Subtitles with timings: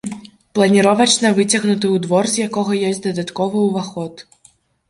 [0.59, 4.27] Планіровачна выцягнуты ў двор, з якога ёсць дадатковы ўваход.